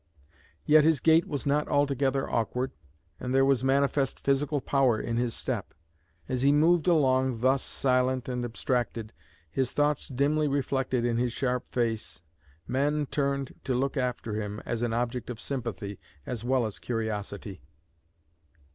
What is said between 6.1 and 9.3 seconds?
As he moved along thus, silent and abstracted,